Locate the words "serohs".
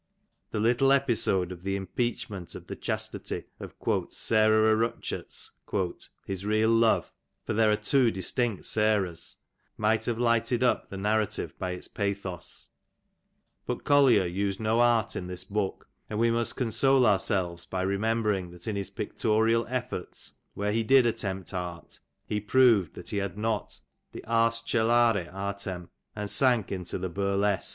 8.63-9.35